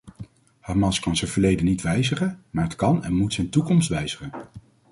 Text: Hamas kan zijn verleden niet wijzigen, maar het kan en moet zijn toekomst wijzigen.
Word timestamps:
Hamas 0.59 0.99
kan 0.99 1.15
zijn 1.15 1.29
verleden 1.31 1.65
niet 1.65 1.81
wijzigen, 1.81 2.43
maar 2.49 2.63
het 2.63 2.75
kan 2.75 3.03
en 3.03 3.13
moet 3.13 3.33
zijn 3.33 3.49
toekomst 3.49 3.89
wijzigen. 3.89 4.31